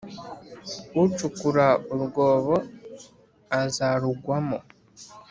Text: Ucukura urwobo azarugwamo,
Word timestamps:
Ucukura 1.03 1.65
urwobo 1.93 2.55
azarugwamo, 3.61 4.57